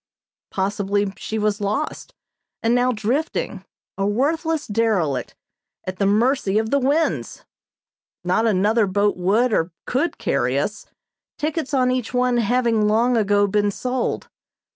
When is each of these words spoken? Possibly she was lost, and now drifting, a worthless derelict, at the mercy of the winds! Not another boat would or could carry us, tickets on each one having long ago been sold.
Possibly 0.49 1.13
she 1.15 1.37
was 1.37 1.61
lost, 1.61 2.15
and 2.63 2.73
now 2.73 2.91
drifting, 2.91 3.63
a 3.99 4.05
worthless 4.07 4.65
derelict, 4.65 5.35
at 5.85 5.97
the 5.99 6.07
mercy 6.07 6.57
of 6.57 6.71
the 6.71 6.79
winds! 6.79 7.45
Not 8.23 8.47
another 8.47 8.87
boat 8.87 9.15
would 9.15 9.53
or 9.53 9.69
could 9.85 10.17
carry 10.17 10.57
us, 10.57 10.87
tickets 11.37 11.71
on 11.71 11.91
each 11.91 12.15
one 12.15 12.37
having 12.37 12.87
long 12.87 13.15
ago 13.15 13.45
been 13.45 13.69
sold. 13.69 14.27